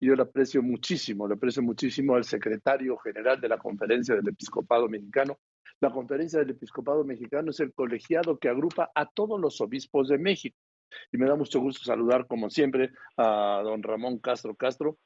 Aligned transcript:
yo 0.00 0.14
le 0.14 0.22
aprecio 0.22 0.62
muchísimo, 0.62 1.26
le 1.26 1.34
aprecio 1.34 1.62
muchísimo 1.62 2.14
al 2.14 2.24
secretario 2.24 2.96
general 2.98 3.40
de 3.40 3.48
la 3.48 3.58
Conferencia 3.58 4.14
del 4.14 4.28
Episcopado 4.28 4.88
Mexicano. 4.88 5.38
La 5.80 5.90
Conferencia 5.90 6.40
del 6.40 6.50
Episcopado 6.50 7.04
Mexicano 7.04 7.50
es 7.50 7.60
el 7.60 7.72
colegiado 7.72 8.38
que 8.38 8.48
agrupa 8.48 8.90
a 8.94 9.06
todos 9.06 9.40
los 9.40 9.60
obispos 9.60 10.08
de 10.08 10.18
México. 10.18 10.56
Y 11.12 11.18
me 11.18 11.26
da 11.26 11.34
mucho 11.34 11.60
gusto 11.60 11.84
saludar, 11.84 12.26
como 12.26 12.50
siempre, 12.50 12.90
a 13.16 13.60
don 13.64 13.82
Ramón 13.82 14.18
Castro 14.18 14.54
Castro, 14.54 14.98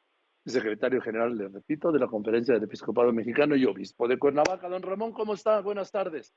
secretario 0.44 1.00
general, 1.00 1.36
le 1.36 1.48
repito, 1.48 1.92
de 1.92 1.98
la 1.98 2.06
Conferencia 2.06 2.54
del 2.54 2.64
Episcopado 2.64 3.12
Mexicano 3.12 3.56
y 3.56 3.64
obispo 3.64 4.08
de 4.08 4.18
Cuernavaca. 4.18 4.68
Don 4.68 4.82
Ramón, 4.82 5.12
¿cómo 5.12 5.34
está? 5.34 5.60
Buenas 5.60 5.90
tardes. 5.90 6.34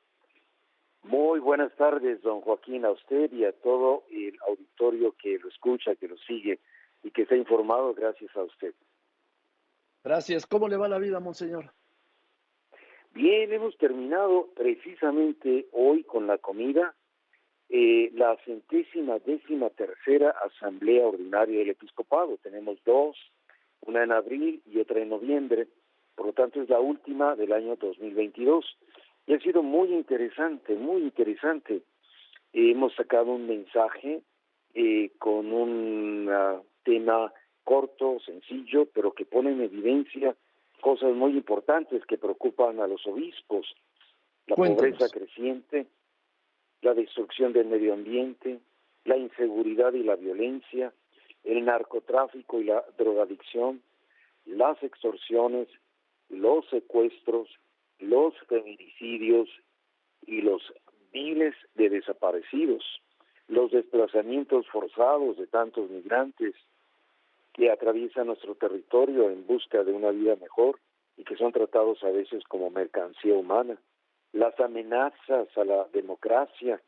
Muy 1.03 1.39
buenas 1.39 1.75
tardes, 1.75 2.21
don 2.21 2.39
Joaquín, 2.41 2.85
a 2.85 2.91
usted 2.91 3.31
y 3.33 3.43
a 3.43 3.51
todo 3.51 4.05
el 4.09 4.37
auditorio 4.47 5.13
que 5.21 5.37
lo 5.37 5.49
escucha, 5.49 5.95
que 5.95 6.07
lo 6.07 6.17
sigue 6.17 6.61
y 7.03 7.11
que 7.11 7.23
está 7.23 7.35
informado 7.35 7.93
gracias 7.93 8.35
a 8.35 8.43
usted. 8.43 8.73
Gracias. 10.03 10.45
¿Cómo 10.45 10.67
le 10.67 10.77
va 10.77 10.87
la 10.87 10.99
vida, 10.99 11.19
monseñor? 11.19 11.71
Bien, 13.13 13.53
hemos 13.53 13.77
terminado 13.77 14.49
precisamente 14.55 15.67
hoy 15.71 16.03
con 16.03 16.25
la 16.25 16.37
comida 16.39 16.95
eh, 17.69 18.11
la 18.13 18.37
centésima 18.45 19.17
décima 19.19 19.69
tercera 19.71 20.29
Asamblea 20.45 21.07
Ordinaria 21.07 21.59
del 21.59 21.71
Episcopado. 21.71 22.37
Tenemos 22.37 22.77
dos, 22.85 23.17
una 23.81 24.03
en 24.03 24.11
abril 24.11 24.61
y 24.65 24.79
otra 24.79 24.99
en 24.99 25.09
noviembre, 25.09 25.67
por 26.15 26.27
lo 26.27 26.33
tanto 26.33 26.61
es 26.61 26.69
la 26.69 26.79
última 26.79 27.35
del 27.35 27.51
año 27.51 27.75
2022. 27.75 28.77
Y 29.25 29.33
ha 29.33 29.39
sido 29.39 29.63
muy 29.63 29.93
interesante, 29.93 30.75
muy 30.75 31.01
interesante. 31.01 31.81
hemos 32.51 32.93
sacado 32.93 33.31
un 33.31 33.47
mensaje 33.47 34.21
eh, 34.75 35.11
con 35.17 35.51
un 35.51 36.29
tema 36.83 37.31
corto, 37.63 38.19
sencillo, 38.19 38.85
pero 38.93 39.13
que 39.13 39.25
pone 39.25 39.51
en 39.51 39.61
evidencia 39.61 40.35
cosas 40.81 41.13
muy 41.13 41.31
importantes 41.31 42.05
que 42.05 42.17
preocupan 42.17 42.79
a 42.79 42.87
los 42.87 43.05
obispos. 43.07 43.73
La 44.47 44.55
pobreza 44.55 45.07
creciente, 45.09 45.87
la 46.81 46.93
destrucción 46.93 47.53
del 47.53 47.67
medio 47.67 47.93
ambiente, 47.93 48.59
la 49.05 49.17
inseguridad 49.17 49.93
y 49.93 50.03
la 50.03 50.15
violencia, 50.15 50.93
el 51.43 51.63
narcotráfico 51.65 52.59
y 52.59 52.65
la 52.65 52.83
drogadicción, 52.97 53.81
las 54.45 54.81
extorsiones, 54.83 55.67
los 56.29 56.67
secuestros, 56.69 57.49
los 57.99 58.33
feminicidios 58.47 59.49
y 60.25 60.41
los 60.41 60.61
miles 61.13 61.55
de 61.75 61.89
desaparecidos, 61.89 62.83
los 63.47 63.71
desplazamientos 63.71 64.67
forzados 64.67 65.37
de 65.37 65.47
tantos 65.47 65.89
migrantes 65.89 66.55
que 67.53 67.71
atraviesan 67.71 68.27
nuestro 68.27 68.55
territorio 68.55 69.29
en 69.29 69.45
busca 69.45 69.83
de 69.83 69.91
una 69.91 70.09
vida 70.11 70.35
mejor 70.35 70.79
y 71.17 71.23
que 71.23 71.35
son 71.35 71.51
tratados 71.51 72.03
a 72.03 72.09
veces 72.09 72.43
como 72.45 72.69
mercancía 72.69 73.35
humana, 73.35 73.77
las 74.31 74.59
amenazas 74.59 75.47
a 75.55 75.63
la 75.63 75.87
democracia, 75.93 76.81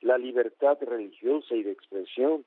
la 0.00 0.16
libertad 0.16 0.78
religiosa 0.80 1.54
y 1.54 1.62
de 1.62 1.72
expresión, 1.72 2.44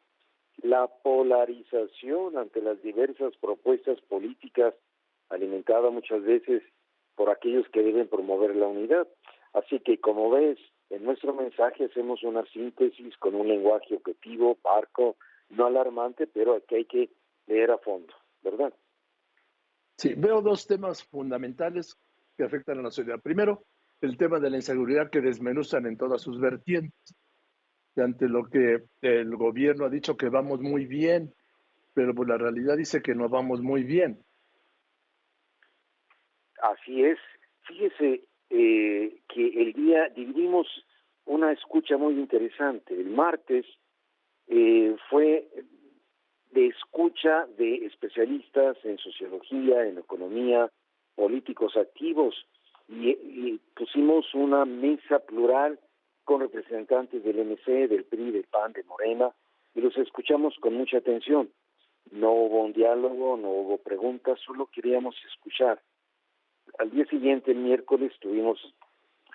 la 0.62 0.88
polarización 0.88 2.38
ante 2.38 2.62
las 2.62 2.82
diversas 2.82 3.36
propuestas 3.38 4.02
políticas 4.02 4.74
alimentada 5.30 5.90
muchas 5.92 6.24
veces 6.24 6.64
por 7.16 7.30
aquellos 7.30 7.68
que 7.70 7.84
deben 7.84 8.08
promover 8.08 8.56
la 8.56 8.68
unidad. 8.68 9.08
Así 9.54 9.80
que, 9.80 10.00
como 10.00 10.30
ves, 10.32 10.58
en 10.90 11.04
nuestro 11.04 11.34
mensaje 11.34 11.86
hacemos 11.86 12.24
una 12.24 12.46
síntesis 12.46 13.16
con 13.18 13.36
un 13.36 13.48
lenguaje 13.48 13.96
objetivo, 13.96 14.56
parco, 14.56 15.18
no 15.50 15.66
alarmante, 15.66 16.28
pero 16.28 16.64
que 16.66 16.78
hay 16.78 16.86
que 16.86 17.10
leer 17.48 17.72
a 17.72 17.78
fondo, 17.78 18.14
¿verdad? 18.44 18.74
Sí, 19.98 20.14
veo 20.16 20.42
dos 20.42 20.66
temas 20.66 21.04
fundamentales 21.04 21.98
que 22.38 22.44
afectan 22.44 22.80
a 22.80 22.84
la 22.84 22.92
sociedad. 22.92 23.20
Primero, 23.22 23.64
el 24.02 24.18
tema 24.18 24.40
de 24.40 24.50
la 24.50 24.58
inseguridad 24.58 25.10
que 25.10 25.22
desmenuzan 25.22 25.86
en 25.86 25.98
todas 25.98 26.22
sus 26.22 26.40
vertientes. 26.40 27.16
Ante 27.98 28.30
lo 28.30 28.46
que 28.46 28.84
el 29.02 29.36
gobierno 29.36 29.86
ha 29.86 29.90
dicho 29.90 30.16
que 30.16 30.30
vamos 30.30 30.62
muy 30.62 30.86
bien, 30.86 31.34
pero 31.94 32.16
pues 32.16 32.30
la 32.30 32.38
realidad 32.38 32.78
dice 32.78 33.02
que 33.02 33.14
no 33.14 33.28
vamos 33.28 33.62
muy 33.62 33.84
bien. 33.84 34.24
Así 36.62 37.04
es. 37.04 37.18
Fíjese 37.68 38.24
eh, 38.50 39.20
que 39.28 39.48
el 39.62 39.74
día 39.74 40.08
dividimos 40.16 40.68
una 41.30 41.52
escucha 41.52 41.96
muy 41.96 42.16
interesante. 42.16 43.00
El 43.00 43.12
martes 43.12 43.66
eh, 44.48 44.96
fue 45.10 45.48
de 46.52 46.68
escucha 46.68 47.46
de 47.58 47.86
especialistas 47.86 48.78
en 48.84 48.98
sociología, 48.98 49.86
en 49.86 50.00
economía, 50.00 50.72
políticos 51.16 51.78
activos, 51.78 52.36
y, 52.88 53.60
pusimos 53.76 54.34
una 54.34 54.66
mesa 54.66 55.20
plural 55.20 55.80
con 56.24 56.42
representantes 56.42 57.24
del 57.24 57.46
MC, 57.46 57.88
del 57.88 58.06
PRI, 58.06 58.32
del 58.32 58.46
PAN, 58.46 58.74
de 58.74 58.84
Morena, 58.84 59.32
y 59.76 59.82
los 59.82 59.96
escuchamos 59.98 60.56
con 60.60 60.74
mucha 60.74 60.98
atención. 60.98 61.52
No 62.12 62.32
hubo 62.32 62.64
un 62.64 62.74
diálogo, 62.74 63.38
no 63.38 63.50
hubo 63.50 63.78
preguntas, 63.78 64.40
solo 64.44 64.66
queríamos 64.66 65.16
escuchar. 65.32 65.80
Al 66.80 66.90
día 66.90 67.06
siguiente, 67.06 67.52
el 67.52 67.60
miércoles, 67.60 68.12
tuvimos 68.20 68.60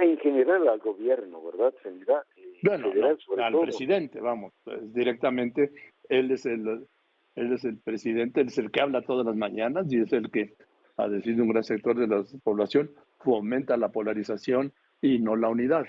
en 0.00 0.18
general 0.18 0.68
al 0.68 0.78
gobierno, 0.78 1.42
¿verdad? 1.42 1.74
General, 1.82 2.22
eh, 2.36 2.52
bueno, 2.62 2.92
al 3.44 3.60
presidente, 3.60 4.20
vamos, 4.20 4.52
pues, 4.64 4.92
directamente 4.92 5.70
él 6.08 6.30
es 6.30 6.46
el 6.46 6.86
él 7.34 7.52
es 7.52 7.64
el 7.64 7.78
presidente, 7.78 8.42
él 8.42 8.48
es 8.48 8.58
el 8.58 8.70
que 8.70 8.82
habla 8.82 9.02
todas 9.02 9.24
las 9.24 9.36
mañanas 9.36 9.90
y 9.90 10.00
es 10.00 10.12
el 10.12 10.30
que, 10.30 10.54
a 10.98 11.08
decir 11.08 11.34
de 11.36 11.42
un 11.42 11.48
gran 11.48 11.64
sector 11.64 11.96
de 11.96 12.06
la 12.06 12.22
población, 12.44 12.90
fomenta 13.20 13.76
la 13.78 13.90
polarización 13.90 14.72
y 15.00 15.18
no 15.18 15.36
la 15.36 15.48
unidad. 15.48 15.86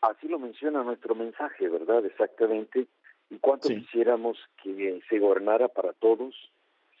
Así 0.00 0.26
lo 0.26 0.38
menciona 0.38 0.82
nuestro 0.82 1.14
mensaje, 1.14 1.68
¿verdad? 1.68 2.06
Exactamente. 2.06 2.88
¿Y 3.30 3.38
cuánto 3.38 3.68
quisiéramos 3.68 4.36
que 4.62 5.00
se 5.08 5.18
gobernara 5.18 5.68
para 5.68 5.92
todos, 5.92 6.34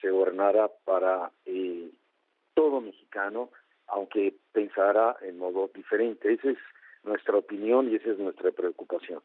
se 0.00 0.10
gobernara 0.10 0.70
para 0.84 1.30
eh, 1.44 1.90
todo 2.54 2.80
mexicano, 2.80 3.50
aunque 3.88 4.34
pensara 4.52 5.16
en 5.22 5.38
modo 5.38 5.70
diferente. 5.74 6.32
Esa 6.32 6.50
es 6.50 6.58
nuestra 7.04 7.36
opinión 7.36 7.90
y 7.90 7.96
esa 7.96 8.10
es 8.10 8.18
nuestra 8.18 8.50
preocupación. 8.52 9.20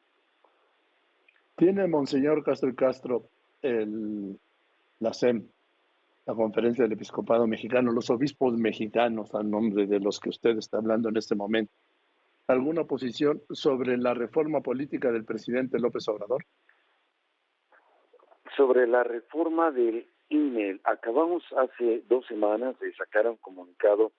Tiene 1.56 1.88
Monseñor 1.88 2.44
Castro 2.44 2.70
y 2.70 2.76
Castro 2.76 3.24
el, 3.62 4.38
la 5.00 5.14
SEM, 5.14 5.48
la 6.26 6.34
Conferencia 6.34 6.84
del 6.84 6.94
Episcopado 6.94 7.48
Mexicano, 7.48 7.92
los 7.92 8.10
obispos 8.10 8.58
mexicanos, 8.58 9.34
a 9.36 9.44
nombre 9.44 9.86
de 9.86 10.00
los 10.00 10.20
que 10.20 10.30
usted 10.30 10.58
está 10.58 10.78
hablando 10.78 11.10
en 11.10 11.18
este 11.18 11.36
momento, 11.36 11.72
alguna 12.48 12.84
posición 12.84 13.42
sobre 13.52 13.98
la 13.98 14.14
reforma 14.14 14.62
política 14.62 15.12
del 15.12 15.24
presidente 15.24 15.80
López 15.80 16.08
Obrador? 16.08 16.46
Sobre 18.56 18.88
la 18.88 19.04
reforma 19.04 19.72
del 19.72 20.08
INE, 20.30 20.80
acabamos 20.86 21.44
hace 21.58 22.04
dos 22.08 22.26
semanas 22.26 22.80
de 22.80 22.94
sacar 22.96 23.28
un 23.28 23.36
comunicado 23.36 24.14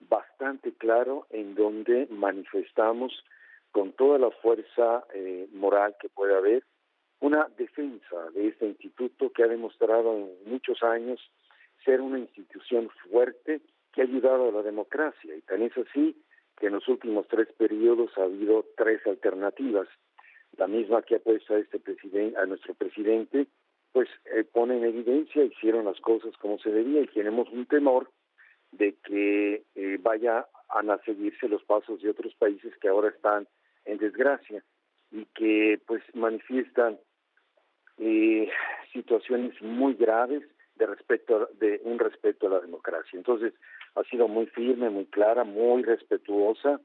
bastante 0.00 0.74
claro 0.74 1.26
en 1.30 1.54
donde 1.54 2.06
manifestamos 2.10 3.24
con 3.72 3.92
toda 3.92 4.18
la 4.18 4.30
fuerza 4.30 5.04
eh, 5.14 5.48
moral 5.52 5.96
que 6.00 6.10
puede 6.10 6.36
haber 6.36 6.64
una 7.20 7.48
defensa 7.56 8.30
de 8.34 8.48
este 8.48 8.66
instituto 8.66 9.32
que 9.32 9.42
ha 9.42 9.48
demostrado 9.48 10.14
en 10.16 10.36
muchos 10.44 10.82
años 10.82 11.18
ser 11.82 12.02
una 12.02 12.18
institución 12.18 12.90
fuerte 13.10 13.62
que 13.92 14.02
ha 14.02 14.04
ayudado 14.04 14.50
a 14.50 14.52
la 14.52 14.62
democracia. 14.62 15.34
Y 15.34 15.40
tan 15.42 15.62
es 15.62 15.72
así 15.78 16.14
que 16.58 16.66
en 16.66 16.74
los 16.74 16.86
últimos 16.88 17.26
tres 17.28 17.48
periodos 17.56 18.10
ha 18.18 18.24
habido 18.24 18.66
tres 18.76 19.04
alternativas. 19.06 19.88
La 20.58 20.66
misma 20.66 21.02
que 21.02 21.16
ha 21.16 21.20
puesto 21.20 21.54
a 21.54 21.58
este 21.58 21.78
presidente 21.78 22.38
a 22.38 22.44
nuestro 22.44 22.74
presidente 22.74 23.46
pues 23.98 24.08
eh, 24.32 24.44
pone 24.44 24.76
en 24.76 24.84
evidencia 24.84 25.42
hicieron 25.42 25.86
las 25.86 26.00
cosas 26.00 26.32
como 26.36 26.56
se 26.60 26.70
debía 26.70 27.00
y 27.00 27.08
tenemos 27.08 27.48
un 27.50 27.66
temor 27.66 28.08
de 28.70 28.94
que 29.02 29.64
eh, 29.74 29.98
vaya 30.00 30.46
a 30.68 30.98
seguirse 31.04 31.48
los 31.48 31.64
pasos 31.64 32.00
de 32.00 32.08
otros 32.08 32.32
países 32.36 32.72
que 32.80 32.86
ahora 32.86 33.08
están 33.08 33.48
en 33.86 33.98
desgracia 33.98 34.62
y 35.10 35.24
que 35.34 35.80
pues 35.84 36.00
manifiestan 36.14 36.96
eh, 37.96 38.48
situaciones 38.92 39.60
muy 39.62 39.94
graves 39.94 40.44
de 40.76 40.86
respecto 40.86 41.48
de 41.58 41.80
un 41.82 41.98
respeto 41.98 42.46
a 42.46 42.50
la 42.50 42.60
democracia. 42.60 43.16
Entonces, 43.16 43.52
ha 43.96 44.04
sido 44.04 44.28
muy 44.28 44.46
firme, 44.46 44.90
muy 44.90 45.06
clara, 45.06 45.42
muy 45.42 45.82
respetuosa 45.82 46.80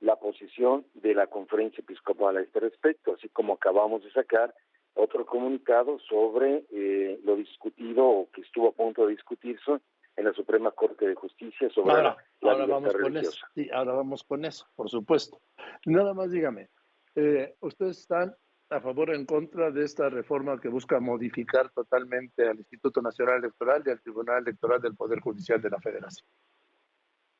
la 0.00 0.16
posición 0.16 0.84
de 0.92 1.14
la 1.14 1.26
conferencia 1.28 1.80
episcopal 1.80 2.36
a 2.36 2.42
este 2.42 2.60
respecto, 2.60 3.14
así 3.14 3.30
como 3.30 3.54
acabamos 3.54 4.04
de 4.04 4.12
sacar 4.12 4.52
otro 4.94 5.24
comunicado 5.26 5.98
sobre 6.00 6.64
eh, 6.70 7.20
lo 7.24 7.36
discutido 7.36 8.06
o 8.06 8.30
que 8.30 8.42
estuvo 8.42 8.68
a 8.68 8.72
punto 8.72 9.06
de 9.06 9.12
discutirse 9.12 9.80
en 10.16 10.24
la 10.24 10.32
Suprema 10.32 10.70
Corte 10.72 11.06
de 11.06 11.14
Justicia 11.14 11.70
sobre 11.70 11.92
ahora, 11.92 12.16
la, 12.40 12.52
ahora 12.52 12.66
vamos 12.66 12.94
con 12.94 13.16
eso. 13.16 13.46
Sí, 13.54 13.68
ahora 13.72 13.92
vamos 13.92 14.24
con 14.24 14.44
eso, 14.44 14.66
por 14.74 14.90
supuesto. 14.90 15.40
Nada 15.86 16.12
más 16.14 16.30
dígame, 16.30 16.68
eh, 17.14 17.54
ustedes 17.60 17.98
están 17.98 18.34
a 18.70 18.80
favor 18.80 19.10
o 19.10 19.14
en 19.14 19.26
contra 19.26 19.70
de 19.70 19.84
esta 19.84 20.08
reforma 20.08 20.60
que 20.60 20.68
busca 20.68 21.00
modificar 21.00 21.70
totalmente 21.70 22.48
al 22.48 22.58
Instituto 22.58 23.02
Nacional 23.02 23.38
Electoral 23.38 23.82
y 23.84 23.90
al 23.90 24.00
Tribunal 24.00 24.42
Electoral 24.42 24.80
del 24.80 24.94
Poder 24.94 25.20
Judicial 25.20 25.60
de 25.60 25.70
la 25.70 25.80
Federación. 25.80 26.28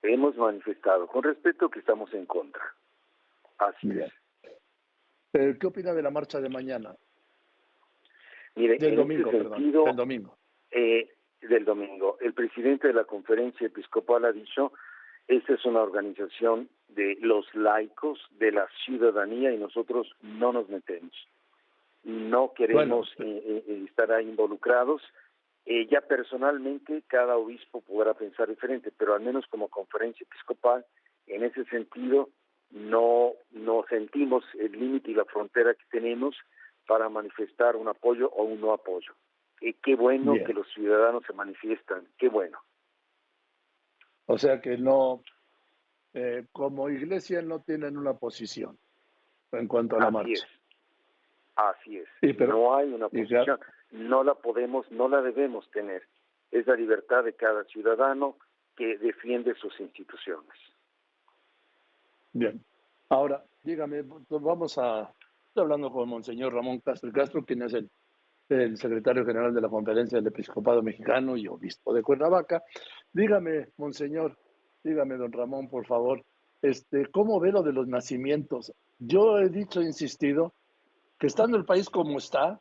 Hemos 0.03 0.37
manifestado 0.37 1.07
con 1.07 1.23
respeto 1.23 1.69
que 1.69 1.81
estamos 1.81 2.13
en 2.15 2.27
contra. 2.27 2.63
Así 3.59 3.91
es. 3.91 4.13
Eh, 5.35 5.57
¿Qué 5.61 5.67
opina 5.67 5.93
de 5.93 6.03
la 6.03 6.11
marcha 6.11 6.41
de 6.41 6.49
mañana? 6.49 6.97
Mire, 8.57 8.79
del 8.79 8.97
domingo, 8.97 9.31
perdón, 9.31 9.73
del 9.73 9.97
domingo. 9.97 10.37
Eh, 10.71 11.09
del 11.41 11.65
domingo. 11.65 12.19
El 12.21 12.35
presidente 12.35 12.89
de 12.89 12.95
la 12.95 13.05
conferencia 13.05 13.67
episcopal 13.67 14.25
ha 14.25 14.33
dicho 14.33 14.73
esta 15.31 15.55
es 15.55 15.65
una 15.65 15.81
organización 15.81 16.69
de 16.89 17.17
los 17.21 17.47
laicos, 17.55 18.19
de 18.33 18.51
la 18.51 18.67
ciudadanía 18.85 19.53
y 19.53 19.59
nosotros 19.59 20.13
no 20.23 20.53
nos 20.53 20.69
metemos. 20.69 21.13
No 22.03 22.53
queremos 22.53 23.09
eh, 23.19 23.43
eh, 23.45 23.65
eh, 23.69 23.85
estar 23.89 24.11
ahí 24.11 24.29
involucrados. 24.29 25.03
ya 25.67 26.01
personalmente 26.01 27.05
cada 27.07 27.37
obispo 27.37 27.81
podrá 27.81 28.15
pensar 28.15 28.49
diferente, 28.49 28.91
pero 28.97 29.15
al 29.15 29.21
menos 29.21 29.47
como 29.47 29.69
conferencia 29.69 30.25
episcopal, 30.25 30.85
en 31.29 31.45
ese 31.45 31.65
sentido, 31.67 32.31
no, 32.73 33.35
no 33.53 33.85
sentimos 33.89 34.43
el 34.59 34.73
límite 34.73 35.13
y 35.13 35.15
la 35.15 35.27
frontera 35.27 35.75
que 35.75 35.85
tenemos 35.93 36.35
para 36.91 37.09
manifestar 37.09 37.77
un 37.77 37.87
apoyo 37.87 38.29
o 38.31 38.43
un 38.43 38.61
no 38.61 38.73
apoyo. 38.73 39.15
Y 39.61 39.75
qué 39.75 39.95
bueno 39.95 40.35
que 40.45 40.53
los 40.53 40.67
ciudadanos 40.75 41.23
se 41.25 41.33
manifiestan, 41.33 42.05
qué 42.19 42.29
bueno. 42.29 42.59
O 44.27 44.37
sea 44.37 44.61
que 44.61 44.77
no, 44.77 45.23
eh, 46.15 46.47
como 46.51 46.91
iglesia 46.91 47.43
no 47.43 47.61
tienen 47.61 47.97
una 47.97 48.15
posición 48.15 48.77
en 49.53 49.69
cuanto 49.69 49.99
a 49.99 50.01
la 50.01 50.11
marcha. 50.11 50.45
Así 51.55 51.99
es. 51.99 52.09
no 52.41 52.75
hay 52.75 52.93
una 52.93 53.09
posición. 53.09 53.61
No 53.93 54.25
la 54.25 54.35
podemos, 54.35 54.91
no 54.91 55.09
la 55.09 55.23
debemos 55.23 55.71
tener. 55.71 56.03
Es 56.51 56.67
la 56.67 56.75
libertad 56.75 57.23
de 57.23 57.35
cada 57.35 57.63
ciudadano 57.67 58.37
que 58.77 58.99
defiende 58.99 59.55
sus 59.55 59.79
instituciones. 59.79 60.59
Bien. 62.33 62.61
Ahora, 63.11 63.45
dígame, 63.63 64.03
vamos 64.29 64.77
a... 64.77 65.15
Estoy 65.51 65.65
hablando 65.65 65.91
con 65.91 66.09
Monseñor 66.09 66.55
Ramón 66.55 66.79
Castro 66.79 67.11
Castro, 67.11 67.45
quien 67.45 67.63
es 67.63 67.75
el 68.51 68.79
secretario 68.79 69.27
general 69.27 69.53
de 69.53 69.61
la 69.61 69.69
Conferencia 69.69 70.19
del 70.19 70.29
Episcopado 70.29 70.81
Mexicano 70.81 71.37
y 71.37 71.49
obispo 71.49 71.93
de 71.93 72.05
Cuernavaca. 72.05 72.63
Dígame, 73.13 73.71
monseñor, 73.77 74.39
dígame, 74.85 75.17
don 75.17 75.33
Ramón, 75.33 75.69
por 75.69 75.87
favor, 75.87 76.25
este, 76.63 77.07
¿cómo 77.07 77.41
ve 77.41 77.51
lo 77.51 77.65
de 77.65 77.73
los 77.73 77.89
nacimientos? 77.89 78.73
Yo 79.01 79.41
he 79.41 79.49
dicho, 79.49 79.81
he 79.81 79.87
insistido, 79.87 80.55
que 81.19 81.27
estando 81.27 81.57
el 81.57 81.65
país 81.65 81.91
como 81.91 82.19
está, 82.19 82.61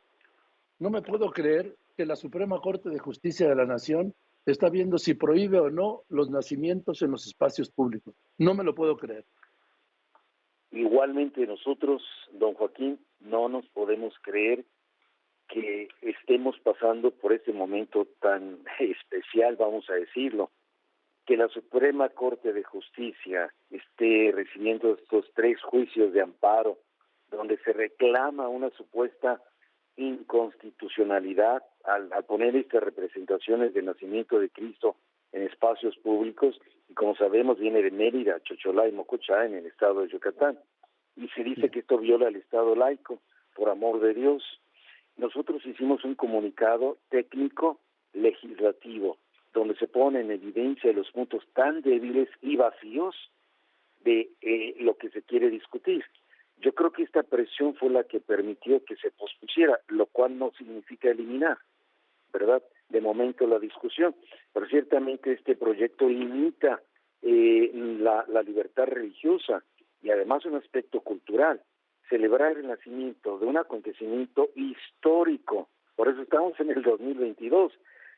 no 0.80 0.90
me 0.90 1.00
puedo 1.00 1.30
creer 1.30 1.76
que 1.96 2.04
la 2.04 2.16
Suprema 2.16 2.60
Corte 2.60 2.90
de 2.90 2.98
Justicia 2.98 3.48
de 3.48 3.54
la 3.54 3.66
Nación 3.66 4.16
está 4.46 4.68
viendo 4.68 4.98
si 4.98 5.14
prohíbe 5.14 5.60
o 5.60 5.70
no 5.70 6.02
los 6.08 6.28
nacimientos 6.28 7.02
en 7.02 7.12
los 7.12 7.24
espacios 7.24 7.70
públicos. 7.70 8.16
No 8.36 8.54
me 8.54 8.64
lo 8.64 8.74
puedo 8.74 8.96
creer. 8.96 9.24
Igualmente 10.72 11.46
nosotros, 11.46 12.02
don 12.32 12.54
Joaquín, 12.54 12.98
no 13.20 13.48
nos 13.48 13.66
podemos 13.68 14.14
creer 14.22 14.64
que 15.48 15.88
estemos 16.00 16.58
pasando 16.60 17.10
por 17.10 17.32
este 17.32 17.52
momento 17.52 18.06
tan 18.20 18.60
especial, 18.78 19.56
vamos 19.56 19.88
a 19.90 19.94
decirlo, 19.94 20.50
que 21.26 21.36
la 21.36 21.48
Suprema 21.48 22.08
Corte 22.08 22.52
de 22.52 22.62
Justicia 22.62 23.52
esté 23.70 24.32
recibiendo 24.32 24.94
estos 24.94 25.30
tres 25.34 25.60
juicios 25.62 26.12
de 26.12 26.22
amparo, 26.22 26.78
donde 27.30 27.58
se 27.58 27.72
reclama 27.72 28.48
una 28.48 28.70
supuesta 28.70 29.40
inconstitucionalidad 29.96 31.62
al, 31.84 32.10
poner 32.24 32.56
estas 32.56 32.82
representaciones 32.82 33.74
del 33.74 33.84
nacimiento 33.86 34.38
de 34.38 34.50
Cristo 34.50 34.96
en 35.32 35.42
espacios 35.42 35.96
públicos, 35.98 36.60
y 36.88 36.94
como 36.94 37.14
sabemos 37.16 37.58
viene 37.58 37.82
de 37.82 37.90
Mérida, 37.90 38.40
Chocholá 38.42 38.88
y 38.88 38.92
Mocochá 38.92 39.46
en 39.46 39.54
el 39.54 39.66
estado 39.66 40.02
de 40.02 40.08
Yucatán, 40.08 40.58
y 41.16 41.28
se 41.28 41.44
dice 41.44 41.70
que 41.70 41.80
esto 41.80 41.98
viola 41.98 42.28
el 42.28 42.36
Estado 42.36 42.74
laico, 42.74 43.20
por 43.54 43.68
amor 43.68 44.00
de 44.00 44.14
Dios, 44.14 44.42
nosotros 45.16 45.64
hicimos 45.66 46.04
un 46.04 46.14
comunicado 46.14 46.98
técnico 47.10 47.80
legislativo 48.12 49.18
donde 49.52 49.74
se 49.76 49.88
pone 49.88 50.20
en 50.20 50.30
evidencia 50.30 50.92
los 50.92 51.10
puntos 51.10 51.44
tan 51.52 51.82
débiles 51.82 52.28
y 52.40 52.56
vacíos 52.56 53.14
de 54.00 54.30
eh, 54.40 54.76
lo 54.80 54.96
que 54.96 55.10
se 55.10 55.22
quiere 55.22 55.50
discutir. 55.50 56.04
Yo 56.58 56.72
creo 56.72 56.92
que 56.92 57.02
esta 57.02 57.22
presión 57.22 57.74
fue 57.74 57.90
la 57.90 58.04
que 58.04 58.20
permitió 58.20 58.84
que 58.84 58.96
se 58.96 59.10
pospusiera, 59.10 59.80
lo 59.88 60.06
cual 60.06 60.38
no 60.38 60.52
significa 60.56 61.10
eliminar, 61.10 61.58
¿verdad? 62.32 62.62
De 62.90 63.00
momento 63.00 63.46
la 63.46 63.58
discusión, 63.58 64.14
pero 64.52 64.66
ciertamente 64.66 65.32
este 65.32 65.56
proyecto 65.56 66.08
limita 66.08 66.82
eh, 67.22 67.70
la, 67.72 68.24
libertad 68.42 68.86
religiosa 68.86 69.62
y 70.02 70.10
además 70.10 70.44
un 70.44 70.56
aspecto 70.56 71.00
cultural 71.00 71.62
celebrar 72.08 72.56
el 72.56 72.66
nacimiento 72.66 73.38
de 73.38 73.46
un 73.46 73.56
acontecimiento 73.56 74.50
histórico. 74.56 75.68
Por 75.94 76.08
eso 76.08 76.22
estamos 76.22 76.58
en 76.58 76.70
el 76.70 76.82
2022, 76.82 77.72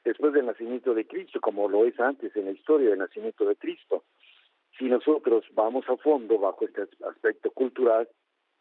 después 0.04 0.32
del 0.32 0.46
nacimiento 0.46 0.94
de 0.94 1.06
Cristo, 1.06 1.40
como 1.40 1.68
lo 1.68 1.84
es 1.84 1.98
antes 2.00 2.34
en 2.34 2.46
la 2.46 2.52
historia 2.52 2.90
del 2.90 3.00
nacimiento 3.00 3.44
de 3.44 3.56
Cristo. 3.56 4.04
Si 4.78 4.84
nosotros 4.84 5.44
vamos 5.52 5.84
a 5.88 5.96
fondo 5.98 6.38
bajo 6.38 6.64
este 6.64 6.88
aspecto 7.06 7.50
cultural, 7.50 8.08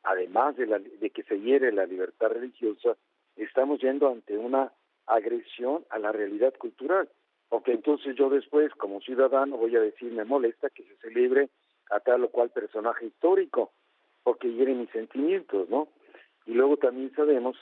además 0.03 0.57
de, 0.57 0.67
la, 0.67 0.79
de 0.79 1.09
que 1.11 1.23
se 1.23 1.39
hiere 1.39 1.71
la 1.71 1.85
libertad 1.85 2.29
religiosa, 2.29 2.97
estamos 3.37 3.79
yendo 3.79 4.09
ante 4.09 4.37
una 4.37 4.73
agresión 5.15 5.85
a 5.89 5.99
la 5.99 6.11
realidad 6.11 6.53
cultural. 6.57 7.09
Porque 7.49 7.73
entonces 7.73 8.15
yo 8.15 8.29
después, 8.29 8.71
como 8.75 9.01
ciudadano, 9.01 9.57
voy 9.57 9.75
a 9.75 9.81
decir, 9.81 10.11
me 10.11 10.23
molesta 10.23 10.69
que 10.69 10.83
se 10.83 10.95
celebre 10.97 11.49
a 11.89 11.99
tal 11.99 12.23
o 12.23 12.29
cual 12.29 12.49
personaje 12.49 13.07
histórico 13.07 13.71
porque 14.23 14.53
hieren 14.53 14.79
mis 14.79 14.89
sentimientos, 14.91 15.69
¿no? 15.69 15.89
Y 16.45 16.53
luego 16.53 16.77
también 16.77 17.13
sabemos 17.15 17.57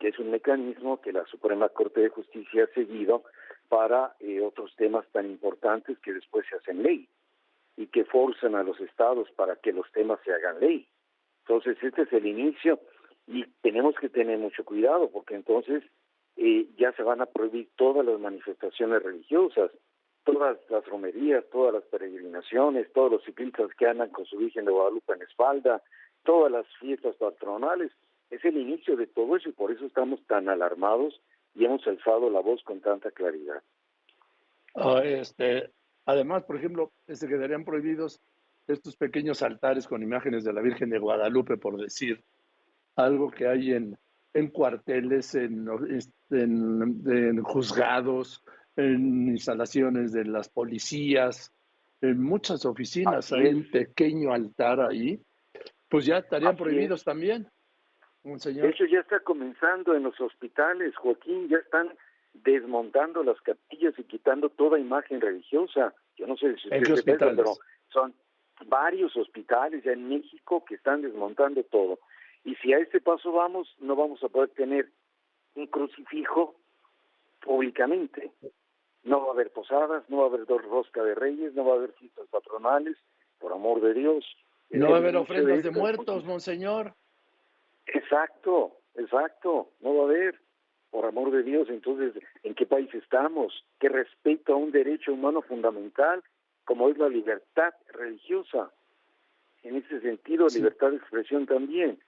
que 0.00 0.08
es 0.08 0.18
un 0.18 0.30
mecanismo 0.30 1.00
que 1.00 1.12
la 1.12 1.24
Suprema 1.26 1.68
Corte 1.68 2.00
de 2.00 2.08
Justicia 2.08 2.64
ha 2.64 2.74
seguido 2.74 3.22
para 3.68 4.14
eh, 4.20 4.40
otros 4.40 4.74
temas 4.76 5.06
tan 5.12 5.30
importantes 5.30 5.98
que 6.00 6.12
después 6.12 6.46
se 6.48 6.56
hacen 6.56 6.82
ley 6.82 7.08
y 7.76 7.86
que 7.86 8.04
forzan 8.04 8.54
a 8.54 8.62
los 8.62 8.80
estados 8.80 9.30
para 9.32 9.56
que 9.56 9.72
los 9.72 9.90
temas 9.92 10.18
se 10.24 10.32
hagan 10.32 10.60
ley. 10.60 10.86
Entonces, 11.40 11.76
este 11.82 12.02
es 12.02 12.12
el 12.12 12.26
inicio 12.26 12.80
Y 13.26 13.44
tenemos 13.62 13.94
que 13.96 14.08
tener 14.08 14.38
mucho 14.38 14.64
cuidado 14.64 15.10
porque 15.10 15.34
entonces 15.34 15.82
eh, 16.36 16.66
ya 16.76 16.92
se 16.92 17.02
van 17.02 17.20
a 17.20 17.26
prohibir 17.26 17.68
todas 17.76 18.04
las 18.04 18.18
manifestaciones 18.18 19.02
religiosas, 19.02 19.70
todas 20.24 20.58
las 20.68 20.86
romerías, 20.86 21.44
todas 21.50 21.74
las 21.74 21.84
peregrinaciones, 21.84 22.92
todos 22.92 23.12
los 23.12 23.24
ciclistas 23.24 23.70
que 23.78 23.86
andan 23.86 24.10
con 24.10 24.24
su 24.26 24.38
Virgen 24.38 24.64
de 24.64 24.72
Guadalupe 24.72 25.12
en 25.12 25.22
espalda, 25.22 25.82
todas 26.24 26.50
las 26.50 26.66
fiestas 26.80 27.14
patronales. 27.16 27.92
Es 28.30 28.44
el 28.44 28.56
inicio 28.56 28.96
de 28.96 29.06
todo 29.06 29.36
eso 29.36 29.48
y 29.48 29.52
por 29.52 29.70
eso 29.70 29.84
estamos 29.84 30.20
tan 30.26 30.48
alarmados 30.48 31.20
y 31.54 31.64
hemos 31.66 31.86
alzado 31.86 32.30
la 32.30 32.40
voz 32.40 32.62
con 32.64 32.80
tanta 32.80 33.10
claridad. 33.10 33.62
Ah, 34.74 35.02
este, 35.04 35.70
además, 36.06 36.42
por 36.44 36.56
ejemplo, 36.56 36.90
se 37.06 37.28
quedarían 37.28 37.64
prohibidos 37.64 38.20
estos 38.66 38.96
pequeños 38.96 39.42
altares 39.42 39.86
con 39.86 40.02
imágenes 40.02 40.42
de 40.42 40.52
la 40.52 40.62
Virgen 40.62 40.90
de 40.90 40.98
Guadalupe, 40.98 41.58
por 41.58 41.76
decir 41.76 42.24
algo 42.96 43.30
que 43.30 43.46
hay 43.46 43.72
en, 43.72 43.96
en 44.34 44.48
cuarteles, 44.48 45.34
en, 45.36 45.66
en, 46.30 47.42
juzgados, 47.42 48.44
en 48.76 49.28
instalaciones 49.28 50.12
de 50.12 50.24
las 50.24 50.48
policías, 50.48 51.52
en 52.00 52.20
muchas 52.20 52.66
oficinas 52.66 53.32
hay 53.32 53.46
un 53.46 53.70
pequeño 53.70 54.32
altar 54.32 54.80
ahí, 54.80 55.20
pues 55.88 56.04
ya 56.04 56.18
estarían 56.18 56.56
prohibidos 56.56 57.04
también. 57.04 57.48
Señor. 58.38 58.66
Eso 58.66 58.84
ya 58.86 59.00
está 59.00 59.20
comenzando 59.20 59.94
en 59.94 60.02
los 60.02 60.18
hospitales, 60.20 60.96
Joaquín, 60.96 61.48
ya 61.48 61.58
están 61.58 61.90
desmontando 62.32 63.22
las 63.22 63.40
capillas 63.42 63.94
y 63.98 64.04
quitando 64.04 64.48
toda 64.48 64.78
imagen 64.78 65.20
religiosa. 65.20 65.94
Yo 66.16 66.26
no 66.26 66.36
sé 66.36 66.56
si 66.56 66.68
ustedes 66.68 67.04
pero 67.04 67.54
son 67.90 68.14
varios 68.66 69.16
hospitales 69.16 69.84
ya 69.84 69.92
en 69.92 70.08
México 70.08 70.64
que 70.64 70.74
están 70.74 71.02
desmontando 71.02 71.62
todo. 71.64 71.98
Y 72.44 72.54
si 72.56 72.72
a 72.72 72.78
este 72.78 73.00
paso 73.00 73.32
vamos, 73.32 73.74
no 73.80 73.96
vamos 73.96 74.22
a 74.22 74.28
poder 74.28 74.50
tener 74.50 74.90
un 75.54 75.66
crucifijo 75.66 76.54
públicamente. 77.40 78.30
No 79.04 79.22
va 79.22 79.28
a 79.28 79.32
haber 79.32 79.50
posadas, 79.50 80.04
no 80.08 80.18
va 80.18 80.24
a 80.24 80.26
haber 80.26 80.46
dos 80.46 80.62
rosca 80.62 81.02
de 81.02 81.14
reyes, 81.14 81.54
no 81.54 81.64
va 81.64 81.74
a 81.74 81.76
haber 81.76 81.92
fiestas 81.92 82.26
patronales, 82.28 82.96
por 83.38 83.52
amor 83.52 83.80
de 83.80 83.94
Dios. 83.94 84.24
No 84.70 84.90
va 84.90 84.96
a 84.96 84.98
haber 84.98 85.16
ofrendas 85.16 85.62
de, 85.62 85.70
muertos, 85.70 86.24
monseñor. 86.24 86.94
Exacto, 87.86 88.72
exacto, 88.96 89.70
no 89.80 89.94
va 89.94 90.02
a 90.02 90.06
haber, 90.06 90.40
por 90.90 91.04
amor 91.04 91.30
de 91.30 91.42
Dios. 91.42 91.68
Entonces, 91.68 92.22
¿en 92.42 92.54
qué 92.54 92.66
país 92.66 92.92
estamos? 92.94 93.64
¿Qué 93.78 93.88
respeto 93.88 94.54
a 94.54 94.56
un 94.56 94.72
derecho 94.72 95.12
humano 95.12 95.42
fundamental 95.42 96.22
como 96.64 96.88
es 96.88 96.96
la 96.98 97.08
libertad 97.08 97.74
religiosa? 97.88 98.70
En 99.62 99.76
ese 99.76 100.00
sentido, 100.00 100.46
libertad 100.48 100.90
de 100.90 100.96
expresión 100.96 101.46
también. 101.46 101.98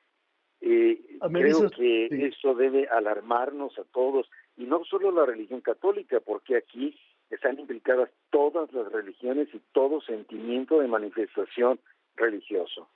Eh, 0.61 1.19
creo 1.33 1.71
que 1.71 2.07
eso 2.27 2.55
debe 2.55 2.89
alarmarnos 2.89 3.79
a 3.79 3.85
todos, 3.85 4.29
y 4.57 4.65
no 4.65 4.85
solo 4.85 5.11
la 5.11 5.27
religión 5.27 5.61
católica, 5.61 6.21
porque 6.21 6.57
aquí 6.57 6.99
están 7.31 7.59
implicadas 7.59 8.11
todas 8.31 8.73
las 8.73 8.91
religiones 8.91 9.49
y 9.53 9.61
todo 9.73 10.01
sentimiento 10.01 10.81
de 10.81 10.89
manifestación 10.89 11.79
religioso. 12.17 12.89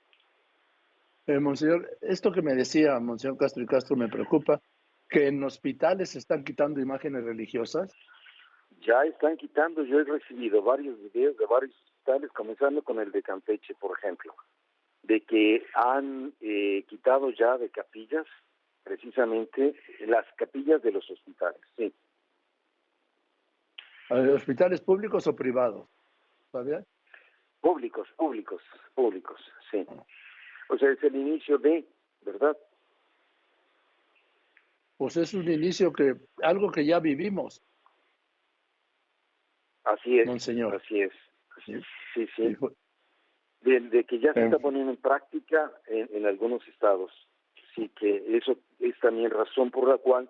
Eh, 1.27 1.39
monseñor, 1.39 1.87
esto 2.01 2.31
que 2.31 2.41
me 2.41 2.55
decía 2.55 2.99
Monseñor 2.99 3.37
Castro 3.37 3.63
y 3.63 3.67
Castro 3.67 3.95
me 3.95 4.07
preocupa, 4.07 4.59
que 5.09 5.27
en 5.27 5.43
hospitales 5.43 6.11
se 6.11 6.19
están 6.19 6.43
quitando 6.43 6.79
imágenes 6.79 7.23
religiosas. 7.23 7.93
Ya 8.79 9.03
están 9.03 9.37
quitando, 9.37 9.83
yo 9.83 9.99
he 9.99 10.03
recibido 10.05 10.63
varios 10.63 10.97
videos 10.99 11.37
de 11.37 11.45
varios 11.45 11.75
hospitales, 11.75 12.31
comenzando 12.31 12.81
con 12.81 12.99
el 12.99 13.11
de 13.11 13.21
Campeche, 13.21 13.75
por 13.75 13.97
ejemplo, 13.97 14.33
de 15.03 15.21
que 15.21 15.65
han 15.73 16.33
eh, 16.41 16.83
quitado 16.87 17.29
ya 17.31 17.57
de 17.57 17.69
capillas 17.69 18.25
precisamente 18.83 19.75
las 20.07 20.25
capillas 20.35 20.81
de 20.81 20.91
los 20.91 21.09
hospitales, 21.09 21.61
sí. 21.77 21.93
¿Hospitales 24.09 24.81
públicos 24.81 25.25
o 25.27 25.35
privados? 25.35 25.87
¿Todavía? 26.51 26.83
Públicos, 27.61 28.09
públicos, 28.17 28.61
públicos, 28.93 29.39
sí. 29.69 29.85
O 30.67 30.77
sea, 30.77 30.91
es 30.91 31.01
el 31.03 31.15
inicio 31.15 31.57
de, 31.57 31.85
¿verdad? 32.21 32.57
Pues 34.97 35.15
es 35.17 35.33
un 35.33 35.49
inicio 35.49 35.93
que, 35.93 36.15
algo 36.43 36.71
que 36.71 36.85
ya 36.85 36.99
vivimos. 36.99 37.63
Así 39.83 40.19
es. 40.19 40.27
Monseñor. 40.27 40.75
Así 40.75 41.01
es. 41.01 41.13
Sí, 41.65 41.73
sí. 42.13 42.27
sí 42.35 42.57
de, 43.61 44.03
que 44.05 44.19
ya 44.19 44.33
se 44.33 44.43
está 44.43 44.59
poniendo 44.59 44.91
en 44.91 44.97
práctica 44.97 45.71
en, 45.87 46.25
algunos 46.25 46.67
estados. 46.67 47.11
Sí, 47.75 47.89
que 47.97 48.37
eso 48.37 48.57
es 48.79 48.99
también 48.99 49.31
razón 49.31 49.71
por 49.71 49.87
la 49.87 49.97
cual 49.97 50.29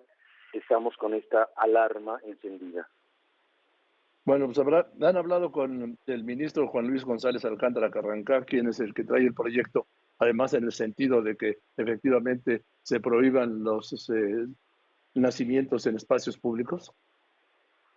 estamos 0.53 0.95
con 0.97 1.13
esta 1.13 1.50
alarma 1.55 2.19
encendida. 2.23 2.88
Bueno, 4.23 4.45
pues 4.45 4.59
habrá, 4.59 4.88
han 5.01 5.17
hablado 5.17 5.51
con 5.51 5.97
el 6.05 6.23
ministro 6.23 6.67
Juan 6.67 6.88
Luis 6.88 7.03
González 7.03 7.43
Alcántara 7.43 7.89
Carrancá, 7.89 8.43
quien 8.43 8.67
es 8.67 8.79
el 8.79 8.93
que 8.93 9.03
trae 9.03 9.21
el 9.21 9.33
proyecto, 9.33 9.88
además 10.19 10.53
en 10.53 10.65
el 10.65 10.71
sentido 10.71 11.23
de 11.23 11.35
que 11.35 11.57
efectivamente 11.77 12.63
se 12.83 13.00
prohíban 13.00 13.63
los 13.63 14.09
eh, 14.11 14.45
nacimientos 15.15 15.88
en 15.88 15.95
espacios 15.95 16.38
públicos. 16.38 16.93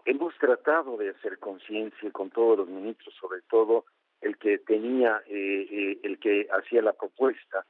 Hemos 0.07 0.35
tratado 0.39 0.97
de 0.97 1.11
hacer 1.11 1.39
conciencia 1.39 2.11
con 2.11 2.31
todos 2.31 2.59
los 2.59 2.69
ministros, 2.69 3.15
sobre 3.21 3.43
todo 3.51 3.85
el 4.25 4.39
que 4.39 4.59
tenía, 4.59 5.23
eh, 5.29 5.67
eh, 5.71 5.99
el 6.03 6.19
que 6.19 6.49
hacía 6.51 6.83
la 6.83 6.93
propuesta. 6.95 7.65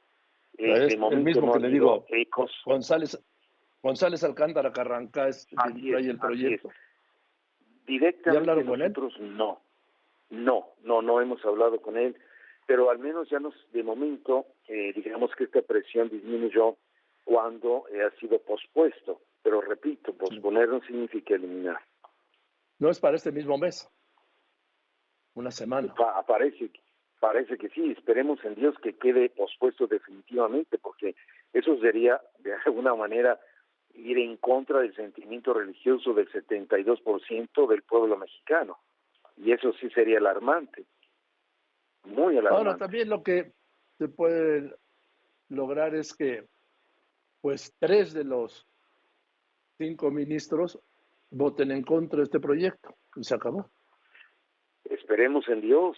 Eh, 0.57 0.87
el 0.87 1.23
mismo 1.23 1.51
que 1.51 1.59
le 1.59 1.69
digo, 1.69 2.05
González, 2.65 3.21
González 3.83 4.23
Alcántara 4.23 4.71
Carranca 4.71 5.27
es 5.27 5.47
el 5.51 6.17
proyecto. 6.17 6.71
Directamente 7.85 8.63
nosotros 8.63 9.19
no, 9.19 9.61
no, 10.29 10.69
no, 10.83 11.01
no 11.01 11.21
hemos 11.21 11.43
hablado 11.45 11.81
con 11.81 11.97
él, 11.97 12.15
pero 12.65 12.89
al 12.89 12.99
menos 12.99 13.29
ya 13.29 13.39
nos, 13.39 13.53
de 13.73 13.83
momento, 13.83 14.47
digamos 14.67 15.31
que 15.37 15.43
esta 15.43 15.61
presión 15.61 16.09
disminuyó 16.09 16.77
cuando 17.25 17.83
ha 17.87 18.19
sido 18.19 18.39
pospuesto, 18.39 19.21
pero 19.43 19.61
repito, 19.61 20.13
posponer 20.13 20.69
no 20.69 20.81
significa 20.81 21.35
eliminar. 21.35 21.79
No 22.79 22.89
es 22.89 22.99
para 22.99 23.17
este 23.17 23.31
mismo 23.31 23.57
mes 23.57 23.87
una 25.35 25.51
semana. 25.51 25.93
parece, 26.25 26.71
parece 27.19 27.57
que 27.57 27.69
sí, 27.69 27.91
esperemos 27.91 28.43
en 28.43 28.55
Dios 28.55 28.75
que 28.81 28.93
quede 28.93 29.29
pospuesto 29.29 29.87
definitivamente, 29.87 30.77
porque 30.77 31.15
eso 31.53 31.77
sería 31.79 32.19
de 32.39 32.53
alguna 32.65 32.95
manera 32.95 33.39
ir 33.93 34.17
en 34.17 34.37
contra 34.37 34.79
del 34.79 34.95
sentimiento 34.95 35.53
religioso 35.53 36.13
del 36.13 36.29
72% 36.31 37.67
del 37.67 37.81
pueblo 37.83 38.17
mexicano. 38.17 38.77
Y 39.37 39.51
eso 39.51 39.73
sí 39.73 39.89
sería 39.89 40.17
alarmante, 40.17 40.85
muy 42.05 42.37
alarmante. 42.37 42.69
Ahora, 42.69 42.77
también 42.77 43.09
lo 43.09 43.21
que 43.21 43.51
se 43.97 44.07
puede 44.07 44.73
lograr 45.49 45.95
es 45.95 46.13
que, 46.13 46.45
pues, 47.41 47.73
tres 47.79 48.13
de 48.13 48.23
los 48.23 48.65
cinco 49.77 50.09
ministros 50.11 50.79
voten 51.31 51.71
en 51.71 51.83
contra 51.83 52.17
de 52.17 52.23
este 52.23 52.39
proyecto 52.39 52.95
y 53.15 53.23
se 53.23 53.35
acabó. 53.35 53.69
Esperemos 54.89 55.47
en 55.49 55.61
Dios 55.61 55.97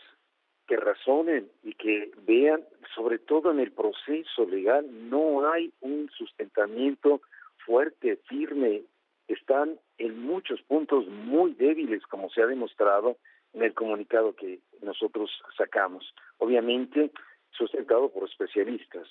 que 0.67 0.77
razonen 0.77 1.50
y 1.63 1.74
que 1.74 2.12
vean, 2.25 2.63
sobre 2.94 3.20
todo 3.20 3.51
en 3.51 3.60
el 3.60 3.72
proceso 3.72 4.46
legal, 4.46 4.86
no 5.10 5.50
hay 5.50 5.72
un 5.82 6.10
sustentamiento 6.17 7.22
fuerte, 7.65 8.17
firme, 8.27 8.84
están 9.27 9.79
en 9.98 10.22
muchos 10.22 10.62
puntos 10.63 11.08
muy 11.08 11.53
débiles, 11.53 12.06
como 12.08 12.29
se 12.29 12.41
ha 12.41 12.48
demostrado 12.48 13.17
en 13.53 13.63
el 13.63 13.74
comunicado 13.74 14.36
que 14.36 14.60
nosotros 14.82 15.32
sacamos, 15.58 16.13
obviamente 16.38 17.12
sustentado 17.51 18.10
por 18.10 18.29
especialistas. 18.29 19.08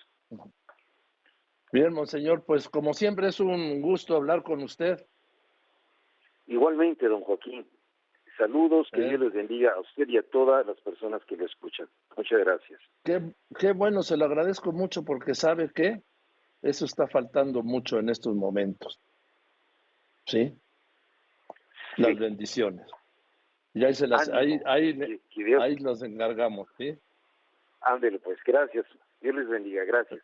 Bien, 1.72 1.92
monseñor, 1.92 2.44
pues 2.44 2.68
como 2.68 2.94
siempre 2.94 3.28
es 3.28 3.40
un 3.40 3.82
gusto 3.82 4.14
hablar 4.14 4.42
con 4.42 4.62
usted. 4.62 5.04
Igualmente, 6.46 7.08
don 7.08 7.22
Joaquín. 7.22 7.66
Saludos, 8.36 8.88
que 8.92 9.00
Dios 9.00 9.20
les 9.20 9.32
bendiga 9.32 9.72
a 9.72 9.80
usted 9.80 10.08
y 10.08 10.18
a 10.18 10.22
todas 10.22 10.66
las 10.66 10.78
personas 10.80 11.24
que 11.24 11.36
lo 11.36 11.46
escuchan. 11.46 11.88
Muchas 12.16 12.40
gracias. 12.40 12.80
Qué, 13.02 13.72
bueno, 13.72 14.02
se 14.02 14.16
lo 14.16 14.26
agradezco 14.26 14.72
mucho 14.72 15.04
porque 15.04 15.34
sabe 15.34 15.70
que 15.72 16.02
eso 16.62 16.84
está 16.84 17.06
faltando 17.06 17.62
mucho 17.62 17.98
en 17.98 18.10
estos 18.10 18.34
momentos. 18.34 19.00
¿Sí? 20.26 20.52
Las 21.96 22.18
bendiciones. 22.18 22.86
Y 23.72 23.84
ahí, 23.84 23.94
se 23.94 24.06
las, 24.06 24.28
ahí, 24.28 24.60
ahí, 24.66 25.20
ahí 25.60 25.76
los 25.76 26.02
encargamos, 26.02 26.68
¿sí? 26.76 26.98
Ándele, 27.80 28.18
pues, 28.18 28.38
gracias. 28.44 28.86
Dios 29.20 29.34
les 29.34 29.48
bendiga, 29.48 29.84
gracias. 29.84 30.20